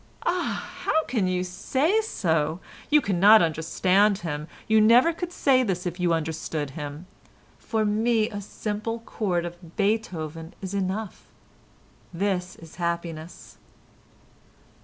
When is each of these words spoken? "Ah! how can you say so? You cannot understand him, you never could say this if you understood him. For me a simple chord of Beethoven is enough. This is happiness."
"Ah! 0.25 0.67
how 0.79 1.03
can 1.03 1.27
you 1.27 1.43
say 1.43 2.01
so? 2.01 2.59
You 2.89 3.01
cannot 3.01 3.43
understand 3.43 4.17
him, 4.17 4.47
you 4.67 4.81
never 4.81 5.13
could 5.13 5.31
say 5.31 5.61
this 5.61 5.85
if 5.85 5.99
you 5.99 6.11
understood 6.11 6.71
him. 6.71 7.05
For 7.59 7.85
me 7.85 8.27
a 8.27 8.41
simple 8.41 9.01
chord 9.01 9.45
of 9.45 9.75
Beethoven 9.77 10.55
is 10.59 10.73
enough. 10.73 11.27
This 12.11 12.55
is 12.55 12.77
happiness." 12.77 13.59